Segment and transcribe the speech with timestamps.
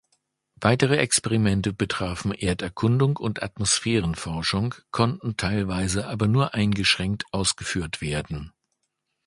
[0.59, 8.51] Weitere Experimente betrafen Erderkundung und Atmosphärenforschung, konnten teilweise aber nur eingeschränkt ausgeführt werden.